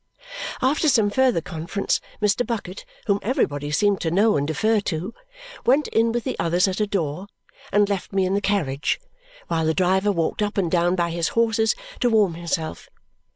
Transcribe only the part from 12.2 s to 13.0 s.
himself.